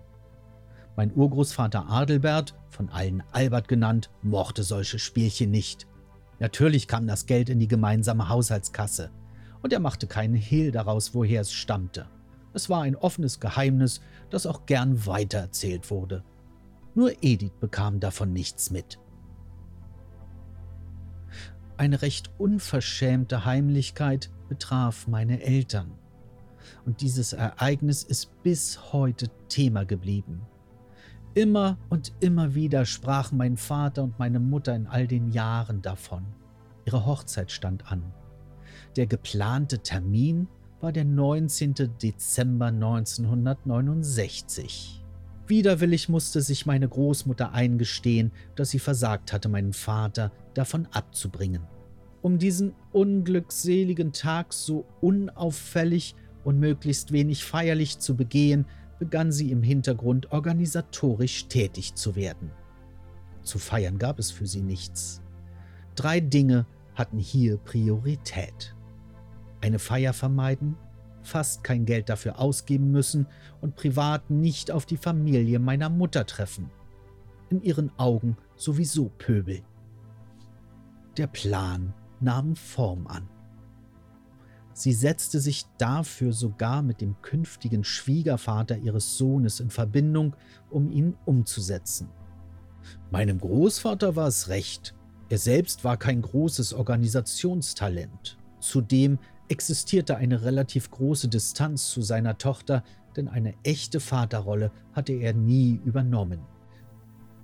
Mein 0.96 1.14
Urgroßvater 1.14 1.88
Adelbert, 1.88 2.54
von 2.68 2.90
allen 2.90 3.22
Albert 3.32 3.68
genannt, 3.68 4.10
mochte 4.22 4.62
solche 4.62 4.98
Spielchen 4.98 5.50
nicht. 5.50 5.86
Natürlich 6.38 6.88
kam 6.88 7.06
das 7.06 7.26
Geld 7.26 7.48
in 7.48 7.58
die 7.58 7.68
gemeinsame 7.68 8.28
Haushaltskasse, 8.28 9.10
und 9.62 9.72
er 9.72 9.80
machte 9.80 10.06
keinen 10.06 10.34
Hehl 10.34 10.72
daraus, 10.72 11.14
woher 11.14 11.40
es 11.40 11.52
stammte. 11.52 12.06
Es 12.52 12.68
war 12.68 12.82
ein 12.82 12.96
offenes 12.96 13.40
Geheimnis, 13.40 14.00
das 14.28 14.44
auch 14.46 14.66
gern 14.66 15.06
weitererzählt 15.06 15.90
wurde. 15.90 16.24
Nur 16.94 17.12
Edith 17.22 17.52
bekam 17.60 18.00
davon 18.00 18.32
nichts 18.32 18.70
mit. 18.70 18.98
Eine 21.82 22.00
recht 22.00 22.30
unverschämte 22.38 23.44
Heimlichkeit 23.44 24.30
betraf 24.48 25.08
meine 25.08 25.42
Eltern. 25.42 25.90
Und 26.86 27.00
dieses 27.00 27.32
Ereignis 27.32 28.04
ist 28.04 28.40
bis 28.44 28.92
heute 28.92 29.28
Thema 29.48 29.84
geblieben. 29.84 30.42
Immer 31.34 31.76
und 31.88 32.12
immer 32.20 32.54
wieder 32.54 32.84
sprachen 32.84 33.36
mein 33.36 33.56
Vater 33.56 34.04
und 34.04 34.16
meine 34.20 34.38
Mutter 34.38 34.76
in 34.76 34.86
all 34.86 35.08
den 35.08 35.32
Jahren 35.32 35.82
davon. 35.82 36.24
Ihre 36.84 37.04
Hochzeit 37.04 37.50
stand 37.50 37.90
an. 37.90 38.04
Der 38.94 39.08
geplante 39.08 39.80
Termin 39.80 40.46
war 40.80 40.92
der 40.92 41.04
19. 41.04 41.74
Dezember 42.00 42.66
1969. 42.66 45.04
Widerwillig 45.48 46.08
musste 46.08 46.42
sich 46.42 46.64
meine 46.64 46.88
Großmutter 46.88 47.52
eingestehen, 47.52 48.30
dass 48.54 48.70
sie 48.70 48.78
versagt 48.78 49.32
hatte, 49.32 49.48
meinen 49.48 49.72
Vater 49.72 50.30
davon 50.54 50.86
abzubringen 50.92 51.71
um 52.22 52.38
diesen 52.38 52.74
unglückseligen 52.92 54.12
Tag 54.12 54.52
so 54.52 54.86
unauffällig 55.00 56.14
und 56.44 56.58
möglichst 56.58 57.12
wenig 57.12 57.44
feierlich 57.44 57.98
zu 57.98 58.16
begehen, 58.16 58.66
begann 58.98 59.32
sie 59.32 59.50
im 59.50 59.62
Hintergrund 59.62 60.30
organisatorisch 60.30 61.48
tätig 61.48 61.94
zu 61.94 62.14
werden. 62.14 62.52
Zu 63.42 63.58
feiern 63.58 63.98
gab 63.98 64.20
es 64.20 64.30
für 64.30 64.46
sie 64.46 64.62
nichts. 64.62 65.20
Drei 65.96 66.20
Dinge 66.20 66.66
hatten 66.94 67.18
hier 67.18 67.56
Priorität. 67.56 68.74
Eine 69.60 69.80
Feier 69.80 70.12
vermeiden, 70.12 70.76
fast 71.22 71.64
kein 71.64 71.84
Geld 71.84 72.08
dafür 72.08 72.38
ausgeben 72.38 72.90
müssen 72.90 73.26
und 73.60 73.74
privat 73.74 74.30
nicht 74.30 74.70
auf 74.70 74.86
die 74.86 74.96
Familie 74.96 75.58
meiner 75.58 75.88
Mutter 75.88 76.26
treffen. 76.26 76.70
In 77.50 77.62
ihren 77.62 77.90
Augen 77.98 78.36
sowieso 78.56 79.10
Pöbel. 79.18 79.62
Der 81.16 81.26
Plan 81.26 81.92
nahmen 82.22 82.56
Form 82.56 83.06
an. 83.06 83.28
Sie 84.74 84.92
setzte 84.92 85.38
sich 85.40 85.66
dafür 85.76 86.32
sogar 86.32 86.82
mit 86.82 87.00
dem 87.00 87.20
künftigen 87.20 87.84
Schwiegervater 87.84 88.78
ihres 88.78 89.18
Sohnes 89.18 89.60
in 89.60 89.70
Verbindung, 89.70 90.34
um 90.70 90.90
ihn 90.90 91.14
umzusetzen. 91.26 92.08
Meinem 93.10 93.38
Großvater 93.38 94.16
war 94.16 94.28
es 94.28 94.48
recht. 94.48 94.94
Er 95.28 95.38
selbst 95.38 95.84
war 95.84 95.96
kein 95.96 96.22
großes 96.22 96.72
Organisationstalent. 96.72 98.38
Zudem 98.60 99.18
existierte 99.48 100.16
eine 100.16 100.42
relativ 100.42 100.90
große 100.90 101.28
Distanz 101.28 101.90
zu 101.90 102.00
seiner 102.00 102.38
Tochter, 102.38 102.82
denn 103.16 103.28
eine 103.28 103.54
echte 103.62 104.00
Vaterrolle 104.00 104.72
hatte 104.94 105.12
er 105.12 105.34
nie 105.34 105.80
übernommen. 105.84 106.40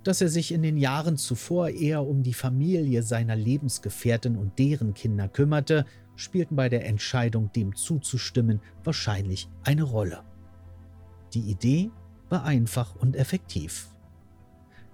Dass 0.03 0.21
er 0.21 0.29
sich 0.29 0.51
in 0.53 0.63
den 0.63 0.77
Jahren 0.77 1.17
zuvor 1.17 1.69
eher 1.69 2.05
um 2.05 2.23
die 2.23 2.33
Familie 2.33 3.03
seiner 3.03 3.35
Lebensgefährtin 3.35 4.37
und 4.37 4.57
deren 4.57 4.93
Kinder 4.93 5.27
kümmerte, 5.27 5.85
spielten 6.15 6.55
bei 6.55 6.69
der 6.69 6.85
Entscheidung, 6.85 7.51
dem 7.51 7.75
zuzustimmen, 7.75 8.61
wahrscheinlich 8.83 9.49
eine 9.63 9.83
Rolle. 9.83 10.23
Die 11.33 11.41
Idee 11.41 11.91
war 12.29 12.43
einfach 12.43 12.95
und 12.95 13.15
effektiv. 13.15 13.89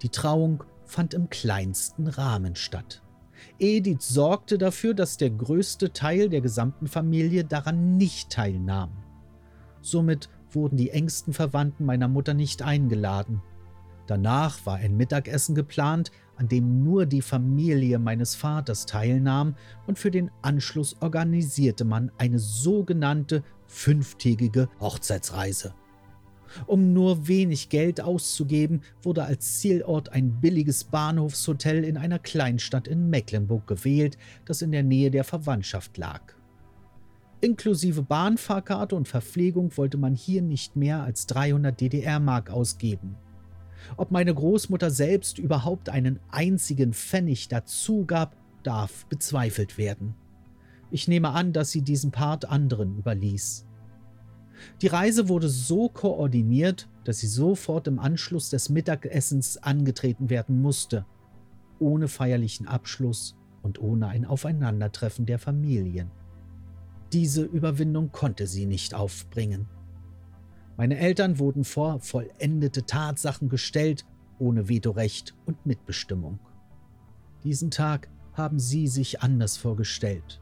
Die 0.02 0.10
Trauung 0.10 0.64
fand 0.86 1.14
im 1.14 1.30
kleinsten 1.30 2.08
Rahmen 2.08 2.56
statt. 2.56 3.02
Edith 3.60 4.02
sorgte 4.02 4.58
dafür, 4.58 4.94
dass 4.94 5.18
der 5.18 5.30
größte 5.30 5.94
Teil 5.94 6.30
der 6.30 6.42
gesamten 6.42 6.88
Familie 6.88 7.44
daran 7.44 7.98
nicht 7.98 8.30
teilnahm. 8.30 8.92
Somit 9.82 10.30
wurden 10.52 10.78
die 10.78 10.90
engsten 10.90 11.34
Verwandten 11.34 11.86
meiner 11.86 12.08
Mutter 12.08 12.34
nicht 12.34 12.62
eingeladen. 12.62 13.42
Danach 14.08 14.66
war 14.66 14.76
ein 14.76 14.98
Mittagessen 14.98 15.56
geplant, 15.56 16.12
an 16.36 16.48
dem 16.48 16.84
nur 16.84 17.06
die 17.06 17.22
Familie 17.22 17.98
meines 18.00 18.36
Vaters 18.36 18.86
teilnahm, 18.86 19.56
und 19.88 19.98
für 19.98 20.12
den 20.12 20.30
Anschluss 20.42 20.96
organisierte 21.02 21.86
man 21.86 22.12
eine 22.18 22.40
sogenannte 22.40 23.44
fünftägige 23.68 24.70
Hochzeitsreise. 24.80 25.74
Um 26.68 26.94
nur 26.94 27.28
wenig 27.28 27.70
Geld 27.70 28.00
auszugeben, 28.00 28.82
wurde 29.02 29.24
als 29.24 29.60
Zielort 29.60 30.10
ein 30.10 30.40
billiges 30.40 30.84
Bahnhofshotel 30.86 31.84
in 31.84 31.98
einer 31.98 32.20
Kleinstadt 32.20 32.88
in 32.88 33.10
Mecklenburg 33.10 33.68
gewählt, 33.68 34.18
das 34.46 34.62
in 34.62 34.72
der 34.72 34.84
Nähe 34.84 35.12
der 35.12 35.24
Verwandtschaft 35.24 35.98
lag. 35.98 36.22
Inklusive 37.42 38.02
Bahnfahrkarte 38.02 38.96
und 38.96 39.08
Verpflegung 39.08 39.76
wollte 39.78 39.98
man 39.98 40.16
hier 40.16 40.42
nicht 40.42 40.76
mehr 40.76 41.04
als 41.04 41.28
300 41.28 41.80
DDR-Mark 41.80 42.50
ausgeben. 42.50 43.18
Ob 43.98 44.12
meine 44.12 44.34
Großmutter 44.34 44.90
selbst 44.90 45.38
überhaupt 45.40 45.90
einen 45.90 46.20
einzigen 46.30 46.94
Pfennig 46.94 47.48
dazu 47.48 48.06
gab, 48.06 48.36
darf 48.64 49.06
bezweifelt 49.08 49.78
werden. 49.78 50.16
Ich 50.92 51.08
nehme 51.08 51.32
an, 51.32 51.54
dass 51.54 51.72
sie 51.72 51.82
diesen 51.82 52.12
Part 52.12 52.46
anderen 52.46 52.98
überließ. 52.98 53.66
Die 54.82 54.88
Reise 54.88 55.28
wurde 55.30 55.50
so 55.50 55.90
koordiniert, 55.90 56.90
dass 57.04 57.20
sie 57.20 57.28
sofort 57.28 57.88
im 57.88 58.00
Anschluss 58.00 58.50
des 58.50 58.70
Mittagessens 58.70 59.58
angetreten 59.58 60.30
werden 60.30 60.62
musste, 60.62 61.06
ohne 61.80 62.08
feierlichen 62.08 62.68
Abschluss 62.68 63.36
und 63.62 63.80
ohne 63.80 64.08
ein 64.08 64.26
Aufeinandertreffen 64.26 65.26
der 65.26 65.40
Familien. 65.40 66.12
Diese 67.14 67.44
Überwindung 67.44 68.12
konnte 68.12 68.48
sie 68.48 68.66
nicht 68.66 68.94
aufbringen. 68.94 69.68
Meine 70.78 70.98
Eltern 70.98 71.40
wurden 71.40 71.64
vor 71.64 72.00
vollendete 72.00 72.86
Tatsachen 72.86 73.50
gestellt, 73.50 74.06
ohne 74.40 74.68
Vetorecht 74.68 75.34
und 75.46 75.66
Mitbestimmung. 75.66 76.40
Diesen 77.44 77.72
Tag 77.72 78.10
haben 78.34 78.60
sie 78.60 78.88
sich 78.88 79.22
anders 79.22 79.56
vorgestellt. 79.56 80.42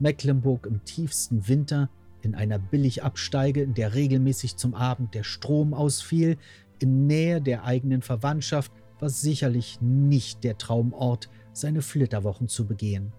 Mecklenburg 0.00 0.66
im 0.66 0.82
tiefsten 0.84 1.46
Winter 1.46 1.88
in 2.22 2.34
einer 2.34 2.58
Billigabsteige, 2.58 3.62
in 3.62 3.74
der 3.74 3.94
regelmäßig 3.94 4.56
zum 4.56 4.74
Abend 4.74 5.14
der 5.14 5.22
Strom 5.22 5.74
ausfiel, 5.74 6.36
in 6.80 7.06
Nähe 7.06 7.40
der 7.40 7.64
eigenen 7.64 8.02
Verwandtschaft, 8.02 8.72
war 8.98 9.10
sicherlich 9.10 9.80
nicht 9.80 10.42
der 10.42 10.58
Traumort, 10.58 11.28
seine 11.52 11.82
Flitterwochen 11.82 12.48
zu 12.48 12.66
begehen. 12.66 13.12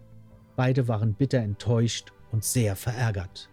Beide 0.55 0.87
waren 0.87 1.13
bitter 1.13 1.39
enttäuscht 1.39 2.11
und 2.31 2.43
sehr 2.43 2.75
verärgert. 2.75 3.49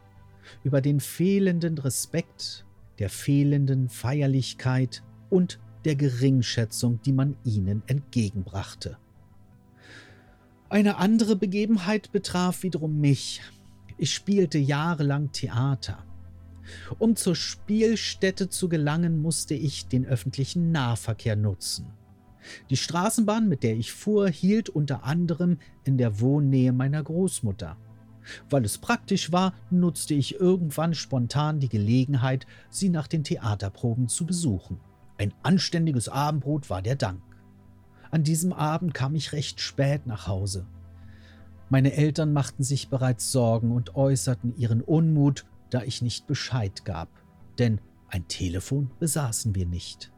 Über 0.65 0.81
den 0.81 0.99
fehlenden 0.99 1.79
Respekt, 1.79 2.65
der 2.99 3.11
fehlenden 3.11 3.89
Feierlichkeit 3.89 5.03
und 5.31 5.61
der 5.85 5.97
Geringschätzung, 5.97 7.01
die 7.03 7.13
man 7.13 7.37
ihnen 7.45 7.83
entgegenbrachte. 7.87 8.99
Eine 10.69 10.97
andere 10.97 11.37
Begebenheit 11.37 12.13
betraf 12.13 12.63
wiederum 12.63 13.01
mich, 13.01 13.43
ich 13.99 14.15
spielte 14.15 14.59
jahrelang 14.59 15.33
Theater. 15.33 16.05
Um 16.99 17.17
zur 17.17 17.37
Spielstätte 17.37 18.49
zu 18.49 18.69
gelangen, 18.69 19.21
musste 19.21 19.55
ich 19.55 19.89
den 19.89 20.07
öffentlichen 20.07 20.73
Nahverkehr 20.73 21.37
nutzen. 21.37 21.93
Die 22.71 22.77
Straßenbahn, 22.77 23.49
mit 23.49 23.63
der 23.63 23.77
ich 23.77 23.93
fuhr, 23.93 24.29
hielt 24.29 24.69
unter 24.69 25.05
anderem 25.05 25.59
in 25.85 25.99
der 25.99 26.21
Wohnnähe 26.21 26.73
meiner 26.73 27.03
Großmutter. 27.03 27.77
Weil 28.51 28.65
es 28.65 28.79
praktisch 28.79 29.33
war, 29.33 29.55
nutzte 29.71 30.15
ich 30.15 30.37
irgendwann 30.37 30.95
spontan 30.95 31.61
die 31.61 31.69
Gelegenheit, 31.69 32.47
sie 32.71 32.89
nach 32.89 33.07
den 33.07 33.25
Theaterproben 33.25 34.09
zu 34.09 34.27
besuchen. 34.27 34.81
Ein 35.19 35.35
anständiges 35.43 36.09
Abendbrot 36.09 36.71
war 36.71 36.83
der 36.83 36.97
Dank. 36.97 37.23
An 38.11 38.25
diesem 38.25 38.53
Abend 38.53 38.95
kam 38.95 39.15
ich 39.15 39.33
recht 39.33 39.61
spät 39.61 40.07
nach 40.07 40.27
Hause. 40.27 40.67
Meine 41.71 41.95
Eltern 41.95 42.33
machten 42.33 42.63
sich 42.63 42.91
bereits 42.91 43.33
Sorgen 43.33 43.73
und 43.73 43.95
äußerten 43.97 44.57
ihren 44.57 44.83
Unmut, 44.83 45.47
da 45.71 45.83
ich 45.83 46.03
nicht 46.03 46.27
Bescheid 46.27 46.85
gab, 46.85 47.09
denn 47.59 47.81
ein 48.09 48.29
Telefon 48.29 48.91
besaßen 48.99 49.55
wir 49.55 49.65
nicht. 49.65 50.13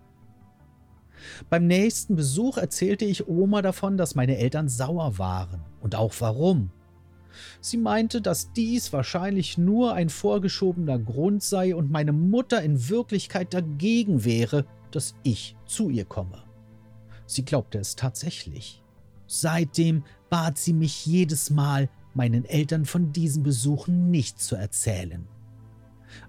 Beim 1.49 1.67
nächsten 1.67 2.17
Besuch 2.17 2.59
erzählte 2.59 3.05
ich 3.05 3.29
Oma 3.29 3.63
davon, 3.63 3.97
dass 3.97 4.17
meine 4.17 4.37
Eltern 4.37 4.69
sauer 4.69 5.19
waren 5.19 5.61
und 5.81 5.95
auch 5.95 6.13
warum. 6.19 6.71
Sie 7.61 7.77
meinte, 7.77 8.21
dass 8.21 8.53
dies 8.53 8.93
wahrscheinlich 8.93 9.59
nur 9.59 9.95
ein 9.95 10.09
vorgeschobener 10.09 10.99
Grund 10.99 11.43
sei 11.43 11.75
und 11.75 11.91
meine 11.91 12.13
Mutter 12.13 12.63
in 12.63 12.89
Wirklichkeit 12.89 13.55
dagegen 13.55 14.25
wäre, 14.25 14.67
dass 14.91 15.15
ich 15.23 15.57
zu 15.67 15.91
ihr 15.91 16.05
komme. 16.05 16.45
Sie 17.27 17.45
glaubte 17.45 17.79
es 17.79 17.97
tatsächlich. 17.97 18.83
Seitdem 19.27 20.05
bat 20.31 20.59
sie 20.59 20.73
mich 20.73 21.07
jedes 21.07 21.51
Mal, 21.51 21.89
meinen 22.15 22.45
Eltern 22.45 22.85
von 22.85 23.13
diesen 23.13 23.43
Besuchen 23.43 24.11
nicht 24.11 24.41
zu 24.41 24.55
erzählen. 24.55 25.27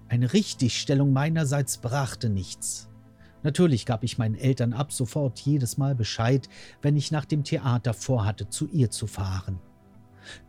Eine 0.08 0.32
Richtigstellung 0.32 1.12
meinerseits 1.12 1.78
brachte 1.78 2.28
nichts. 2.28 2.88
Natürlich 3.42 3.86
gab 3.86 4.02
ich 4.02 4.18
meinen 4.18 4.34
Eltern 4.34 4.72
ab 4.72 4.92
sofort 4.92 5.38
jedes 5.38 5.78
Mal 5.78 5.94
Bescheid, 5.94 6.48
wenn 6.82 6.96
ich 6.96 7.12
nach 7.12 7.24
dem 7.24 7.44
Theater 7.44 7.94
vorhatte, 7.94 8.48
zu 8.48 8.66
ihr 8.66 8.90
zu 8.90 9.06
fahren. 9.06 9.60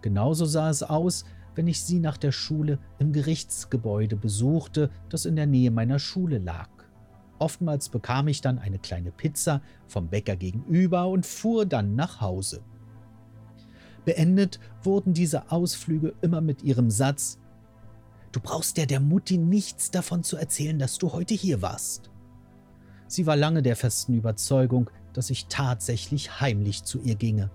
Genauso 0.02 0.46
sah 0.46 0.70
es 0.70 0.84
aus, 0.84 1.26
wenn 1.56 1.68
ich 1.68 1.82
sie 1.82 2.00
nach 2.00 2.18
der 2.18 2.32
Schule 2.32 2.80
im 3.00 3.14
Gerichtsgebäude 3.14 4.16
besuchte, 4.16 4.90
das 5.10 5.26
in 5.26 5.36
der 5.36 5.48
Nähe 5.48 5.72
meiner 5.72 6.00
Schule 6.00 6.38
lag. 6.38 6.70
Oftmals 7.40 7.90
bekam 7.90 8.28
ich 8.28 8.42
dann 8.42 8.60
eine 8.60 8.80
kleine 8.80 9.12
Pizza 9.12 9.62
vom 9.88 10.08
Bäcker 10.08 10.36
gegenüber 10.36 11.08
und 11.08 11.26
fuhr 11.26 11.66
dann 11.66 11.96
nach 11.96 12.22
Hause. 12.22 12.62
Beendet 14.06 14.60
wurden 14.84 15.14
diese 15.14 15.52
Ausflüge 15.52 16.14
immer 16.22 16.42
mit 16.42 16.64
ihrem 16.64 16.90
Satz 16.90 17.40
Du 18.32 18.40
brauchst 18.42 18.78
der 18.78 18.86
der 18.86 19.00
Mutti 19.00 19.38
nichts 19.38 19.90
davon 19.90 20.24
zu 20.24 20.38
erzählen, 20.38 20.78
dass 20.78 20.98
du 20.98 21.12
heute 21.14 21.34
hier 21.34 21.62
warst. 21.62 22.12
Sie 23.08 23.26
war 23.26 23.36
lange 23.36 23.64
der 23.64 23.76
festen 23.76 24.14
Überzeugung, 24.14 24.90
dass 25.14 25.30
ich 25.30 25.48
tatsächlich 25.48 26.40
heimlich 26.40 26.84
zu 26.84 27.02
ihr 27.02 27.16
ginge. 27.16 27.50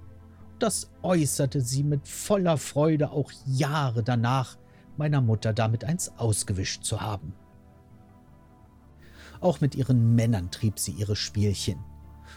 Das 0.62 0.92
äußerte 1.02 1.60
sie 1.60 1.82
mit 1.82 2.06
voller 2.06 2.56
Freude 2.56 3.10
auch 3.10 3.32
Jahre 3.46 4.04
danach, 4.04 4.56
meiner 4.96 5.20
Mutter 5.20 5.52
damit 5.52 5.82
eins 5.82 6.12
ausgewischt 6.18 6.84
zu 6.84 7.00
haben. 7.00 7.34
Auch 9.40 9.60
mit 9.60 9.74
ihren 9.74 10.14
Männern 10.14 10.52
trieb 10.52 10.78
sie 10.78 10.92
ihre 10.92 11.16
Spielchen 11.16 11.80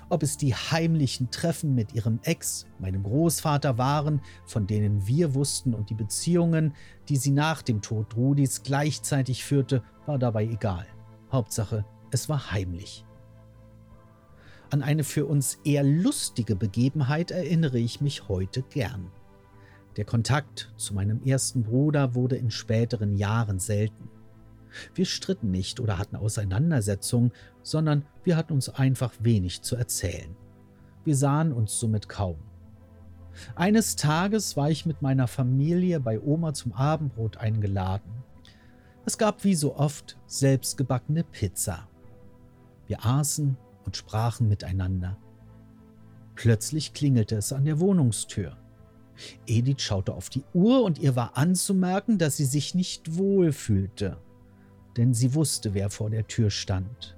ob 0.10 0.24
es 0.24 0.38
die 0.38 0.54
heimlichen 0.54 1.32
Treffen 1.32 1.74
mit 1.76 1.94
ihrem 1.94 2.20
Ex, 2.24 2.68
meinem 2.80 3.04
Großvater, 3.04 3.78
waren, 3.78 4.22
von 4.46 4.68
denen 4.68 5.08
wir 5.08 5.34
wussten, 5.34 5.74
und 5.74 5.90
die 5.90 5.96
Beziehungen, 5.96 6.74
die 7.10 7.18
sie 7.18 7.32
nach 7.32 7.62
dem 7.62 7.82
Tod 7.82 8.16
Rudis 8.16 8.64
gleichzeitig 8.64 9.44
führte, 9.44 9.84
war 10.06 10.20
dabei 10.20 10.46
egal. 10.46 10.86
Hauptsache, 11.32 11.86
es 12.12 12.30
war 12.30 12.52
heimlich. 12.52 13.06
An 14.76 14.84
eine 14.84 15.06
für 15.06 15.26
uns 15.26 15.58
eher 15.64 15.84
lustige 15.84 16.58
Begebenheit 16.58 17.32
erinnere 17.32 17.80
ich 17.80 18.02
mich 18.02 18.28
heute 18.28 18.62
gern. 18.62 19.10
Der 19.96 20.04
Kontakt 20.04 20.74
zu 20.76 20.94
meinem 20.94 21.24
ersten 21.24 21.64
Bruder 21.64 22.14
wurde 22.14 22.36
in 22.36 22.52
späteren 22.52 23.16
Jahren 23.16 23.60
selten. 23.60 24.10
Wir 24.94 25.06
stritten 25.06 25.50
nicht 25.50 25.80
oder 25.80 25.98
hatten 25.98 26.18
Auseinandersetzungen, 26.18 27.32
sondern 27.64 28.04
wir 28.26 28.36
hatten 28.36 28.52
uns 28.52 28.68
einfach 28.68 29.14
wenig 29.22 29.62
zu 29.62 29.78
erzählen. 29.78 30.36
Wir 31.06 31.16
sahen 31.16 31.54
uns 31.54 31.80
somit 31.80 32.10
kaum. 32.10 32.36
Eines 33.56 33.96
Tages 33.96 34.58
war 34.58 34.70
ich 34.70 34.86
mit 34.86 35.02
meiner 35.02 35.30
Familie 35.30 36.02
bei 36.02 36.20
Oma 36.20 36.54
zum 36.54 36.74
Abendbrot 36.74 37.38
eingeladen. 37.38 38.12
Es 39.06 39.18
gab 39.18 39.46
wie 39.46 39.56
so 39.56 39.78
oft 39.78 40.18
selbstgebackene 40.28 41.24
Pizza. 41.24 41.88
Wir 42.88 43.06
aßen 43.06 43.56
und 43.86 43.98
sprachen 43.98 44.48
miteinander. 44.48 45.18
Plötzlich 46.36 46.94
klingelte 46.94 47.38
es 47.38 47.54
an 47.54 47.66
der 47.66 47.80
Wohnungstür. 47.80 48.58
Edith 49.48 49.82
schaute 49.82 50.14
auf 50.14 50.30
die 50.30 50.44
Uhr 50.54 50.84
und 50.84 51.00
ihr 51.00 51.16
war 51.16 51.38
anzumerken, 51.38 52.18
dass 52.18 52.38
sie 52.38 52.46
sich 52.46 52.76
nicht 52.76 53.18
wohl 53.18 53.54
fühlte. 53.54 54.18
Denn 54.98 55.14
sie 55.14 55.34
wusste, 55.34 55.74
wer 55.74 55.90
vor 55.90 56.10
der 56.10 56.28
Tür 56.28 56.50
stand. 56.50 57.18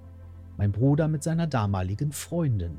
Mein 0.57 0.71
Bruder 0.71 1.07
mit 1.07 1.23
seiner 1.23 1.47
damaligen 1.47 2.11
Freundin. 2.11 2.77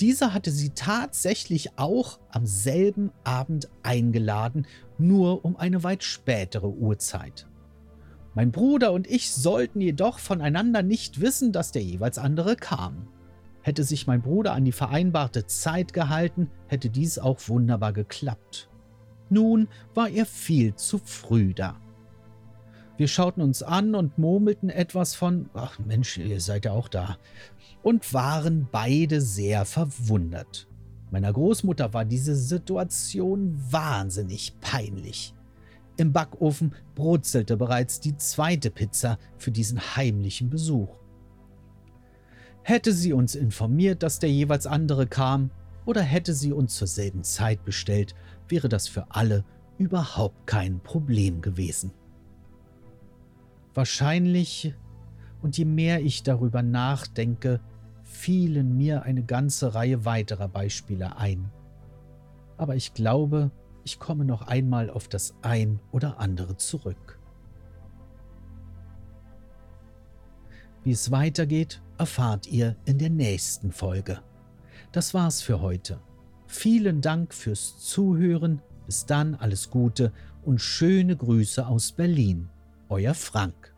Dieser 0.00 0.32
hatte 0.32 0.52
sie 0.52 0.70
tatsächlich 0.70 1.78
auch 1.78 2.20
am 2.30 2.46
selben 2.46 3.10
Abend 3.24 3.68
eingeladen, 3.82 4.66
nur 4.98 5.44
um 5.44 5.56
eine 5.56 5.82
weit 5.82 6.04
spätere 6.04 6.68
Uhrzeit. 6.68 7.46
Mein 8.34 8.50
Bruder 8.50 8.92
und 8.92 9.06
ich 9.06 9.32
sollten 9.32 9.80
jedoch 9.80 10.18
voneinander 10.18 10.82
nicht 10.82 11.20
wissen, 11.20 11.52
dass 11.52 11.70
der 11.70 11.82
jeweils 11.82 12.18
andere 12.18 12.56
kam. 12.56 13.08
Hätte 13.62 13.84
sich 13.84 14.06
mein 14.06 14.22
Bruder 14.22 14.52
an 14.52 14.64
die 14.64 14.72
vereinbarte 14.72 15.46
Zeit 15.46 15.92
gehalten, 15.92 16.50
hätte 16.66 16.90
dies 16.90 17.18
auch 17.18 17.38
wunderbar 17.48 17.92
geklappt. 17.92 18.68
Nun 19.30 19.68
war 19.94 20.08
er 20.08 20.26
viel 20.26 20.74
zu 20.74 20.98
früh 20.98 21.54
da. 21.54 21.80
Wir 22.96 23.08
schauten 23.08 23.42
uns 23.42 23.62
an 23.62 23.94
und 23.94 24.18
murmelten 24.18 24.68
etwas 24.68 25.14
von, 25.14 25.48
ach 25.54 25.78
Mensch, 25.78 26.18
ihr 26.18 26.40
seid 26.40 26.64
ja 26.64 26.72
auch 26.72 26.88
da, 26.88 27.18
und 27.82 28.12
waren 28.14 28.68
beide 28.70 29.20
sehr 29.20 29.64
verwundert. 29.64 30.68
Meiner 31.10 31.32
Großmutter 31.32 31.92
war 31.92 32.04
diese 32.04 32.34
Situation 32.36 33.60
wahnsinnig 33.70 34.58
peinlich. 34.60 35.33
Im 35.96 36.12
Backofen 36.12 36.74
brutzelte 36.94 37.56
bereits 37.56 38.00
die 38.00 38.16
zweite 38.16 38.70
Pizza 38.70 39.18
für 39.38 39.50
diesen 39.50 39.78
heimlichen 39.96 40.50
Besuch. 40.50 40.96
Hätte 42.62 42.92
sie 42.92 43.12
uns 43.12 43.34
informiert, 43.34 44.02
dass 44.02 44.18
der 44.18 44.30
jeweils 44.30 44.66
andere 44.66 45.06
kam, 45.06 45.50
oder 45.86 46.00
hätte 46.00 46.32
sie 46.32 46.52
uns 46.52 46.76
zur 46.76 46.88
selben 46.88 47.22
Zeit 47.22 47.64
bestellt, 47.64 48.14
wäre 48.48 48.68
das 48.68 48.88
für 48.88 49.06
alle 49.10 49.44
überhaupt 49.76 50.46
kein 50.46 50.80
Problem 50.80 51.42
gewesen. 51.42 51.92
Wahrscheinlich, 53.74 54.74
und 55.42 55.58
je 55.58 55.64
mehr 55.64 56.00
ich 56.00 56.22
darüber 56.22 56.62
nachdenke, 56.62 57.60
fielen 58.02 58.76
mir 58.76 59.02
eine 59.02 59.24
ganze 59.24 59.74
Reihe 59.74 60.04
weiterer 60.04 60.48
Beispiele 60.48 61.16
ein. 61.16 61.50
Aber 62.56 62.76
ich 62.76 62.94
glaube, 62.94 63.50
ich 63.84 63.98
komme 63.98 64.24
noch 64.24 64.42
einmal 64.42 64.90
auf 64.90 65.08
das 65.08 65.34
ein 65.42 65.80
oder 65.92 66.18
andere 66.18 66.56
zurück. 66.56 67.18
Wie 70.82 70.90
es 70.90 71.10
weitergeht, 71.10 71.82
erfahrt 71.98 72.46
ihr 72.46 72.76
in 72.84 72.98
der 72.98 73.10
nächsten 73.10 73.72
Folge. 73.72 74.20
Das 74.92 75.14
war's 75.14 75.40
für 75.40 75.60
heute. 75.60 76.00
Vielen 76.46 77.00
Dank 77.00 77.32
fürs 77.34 77.78
Zuhören. 77.78 78.60
Bis 78.86 79.06
dann 79.06 79.34
alles 79.34 79.70
Gute 79.70 80.12
und 80.42 80.60
schöne 80.60 81.16
Grüße 81.16 81.66
aus 81.66 81.92
Berlin. 81.92 82.50
Euer 82.90 83.14
Frank. 83.14 83.73